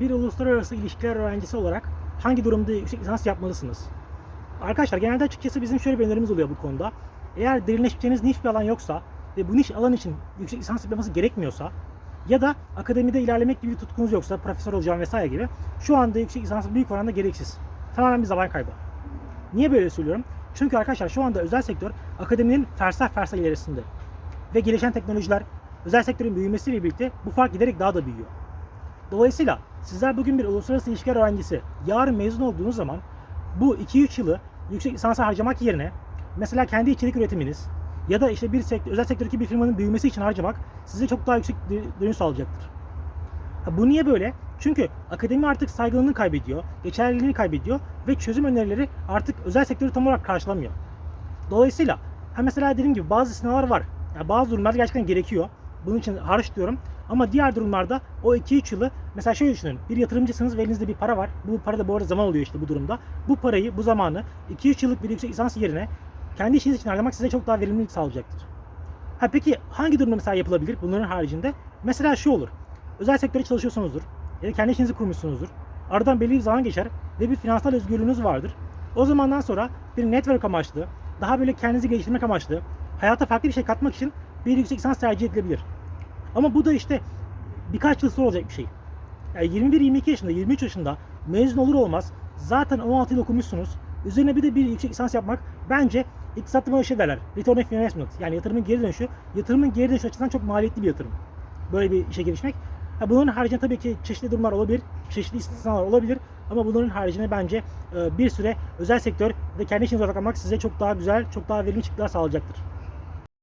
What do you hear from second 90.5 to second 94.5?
yaşında mezun olur olmaz zaten 16 yıl okumuşsunuz. Üzerine bir